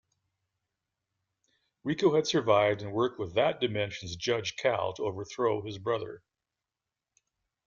Rico 1.83 2.15
had 2.15 2.25
survived 2.25 2.81
and 2.81 2.91
worked 2.91 3.19
with 3.19 3.35
that 3.35 3.59
dimension's 3.61 4.15
Judge 4.15 4.55
Cal 4.55 4.93
to 4.93 5.03
overthrow 5.03 5.61
his 5.61 5.77
brother. 5.77 6.23